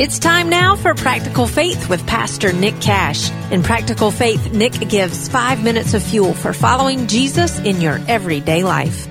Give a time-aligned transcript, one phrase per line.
[0.00, 3.32] It's time now for Practical Faith with Pastor Nick Cash.
[3.50, 8.62] In Practical Faith, Nick gives five minutes of fuel for following Jesus in your everyday
[8.62, 9.08] life.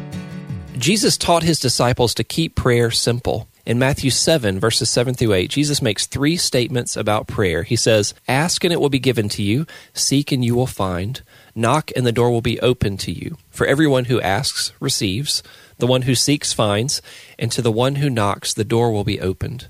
[0.77, 3.49] Jesus taught his disciples to keep prayer simple.
[3.65, 7.63] In Matthew 7, verses 7 through 8, Jesus makes three statements about prayer.
[7.63, 11.21] He says, Ask and it will be given to you, seek and you will find,
[11.54, 13.35] knock and the door will be opened to you.
[13.49, 15.43] For everyone who asks receives,
[15.79, 17.01] the one who seeks finds,
[17.38, 19.67] and to the one who knocks the door will be opened.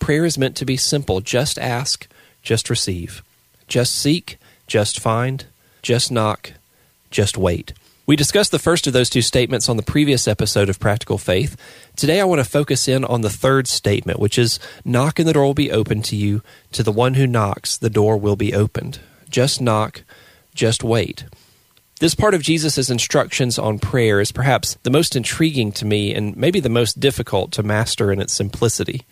[0.00, 2.08] Prayer is meant to be simple just ask,
[2.42, 3.22] just receive.
[3.68, 5.44] Just seek, just find,
[5.82, 6.54] just knock,
[7.10, 7.72] just wait.
[8.06, 11.56] We discussed the first of those two statements on the previous episode of Practical Faith.
[11.94, 15.32] Today I want to focus in on the third statement, which is knock and the
[15.32, 16.42] door will be opened to you.
[16.72, 18.98] To the one who knocks, the door will be opened.
[19.28, 20.02] Just knock,
[20.54, 21.26] just wait.
[22.00, 26.36] This part of Jesus' instructions on prayer is perhaps the most intriguing to me and
[26.36, 29.02] maybe the most difficult to master in its simplicity.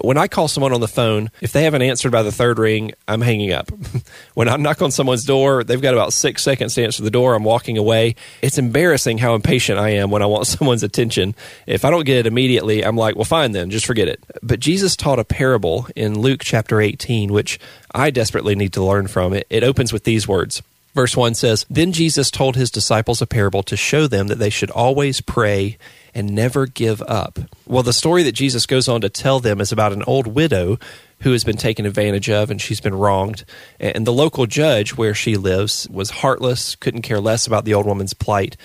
[0.00, 2.92] When I call someone on the phone, if they haven't answered by the third ring,
[3.08, 3.70] I'm hanging up.
[4.34, 7.34] when I knock on someone's door, they've got about six seconds to answer the door.
[7.34, 8.14] I'm walking away.
[8.42, 11.34] It's embarrassing how impatient I am when I want someone's attention.
[11.66, 14.22] If I don't get it immediately, I'm like, well, fine then, just forget it.
[14.42, 17.58] But Jesus taught a parable in Luke chapter 18, which
[17.94, 19.32] I desperately need to learn from.
[19.34, 20.62] It, it opens with these words.
[20.94, 24.50] Verse 1 says, Then Jesus told his disciples a parable to show them that they
[24.50, 25.78] should always pray
[26.14, 27.38] and never give up.
[27.66, 30.78] Well, the story that Jesus goes on to tell them is about an old widow
[31.20, 33.44] who has been taken advantage of and she's been wronged.
[33.78, 37.86] And the local judge where she lives was heartless, couldn't care less about the old
[37.86, 38.56] woman's plight.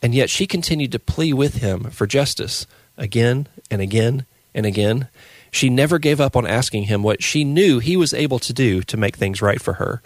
[0.00, 4.24] And yet she continued to plea with him for justice again and again
[4.54, 5.08] and again.
[5.50, 8.82] She never gave up on asking him what she knew he was able to do
[8.82, 10.02] to make things right for her.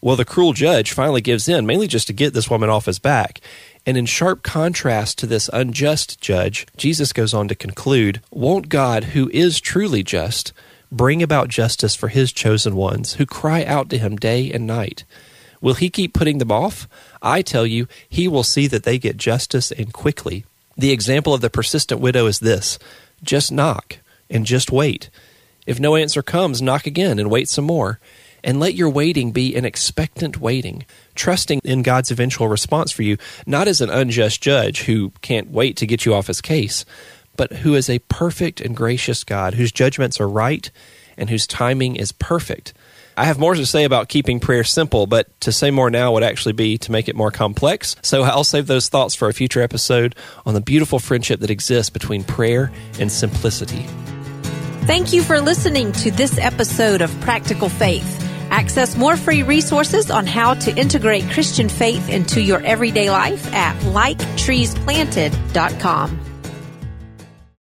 [0.00, 2.98] Well, the cruel judge finally gives in, mainly just to get this woman off his
[2.98, 3.40] back.
[3.84, 9.04] And in sharp contrast to this unjust judge, Jesus goes on to conclude Won't God,
[9.04, 10.52] who is truly just,
[10.92, 15.04] bring about justice for his chosen ones who cry out to him day and night?
[15.60, 16.88] Will he keep putting them off?
[17.20, 20.44] I tell you, he will see that they get justice and quickly.
[20.76, 22.78] The example of the persistent widow is this
[23.22, 23.98] just knock
[24.30, 25.10] and just wait.
[25.66, 27.98] If no answer comes, knock again and wait some more
[28.42, 30.84] and let your waiting be an expectant waiting,
[31.14, 33.16] trusting in God's eventual response for you,
[33.46, 36.84] not as an unjust judge who can't wait to get you off his case,
[37.36, 40.70] but who is a perfect and gracious God whose judgments are right
[41.16, 42.74] and whose timing is perfect.
[43.16, 46.22] I have more to say about keeping prayer simple, but to say more now would
[46.22, 47.96] actually be to make it more complex.
[48.00, 50.14] So I'll save those thoughts for a future episode
[50.46, 52.70] on the beautiful friendship that exists between prayer
[53.00, 53.84] and simplicity.
[54.86, 58.17] Thank you for listening to this episode of Practical Faith.
[58.58, 63.76] Access more free resources on how to integrate Christian faith into your everyday life at
[63.82, 66.27] liketreesplanted.com.